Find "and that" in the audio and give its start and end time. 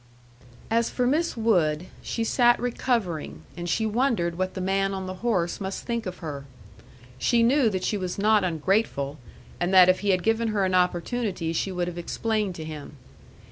9.59-9.89